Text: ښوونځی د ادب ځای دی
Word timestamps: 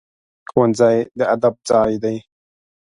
ښوونځی 0.49 0.97
د 1.17 1.19
ادب 1.35 1.55
ځای 1.69 1.93
دی 2.03 2.15